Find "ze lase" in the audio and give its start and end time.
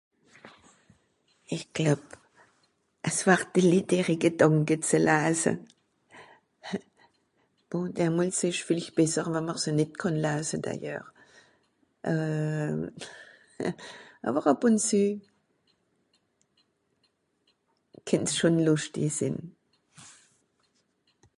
4.89-5.51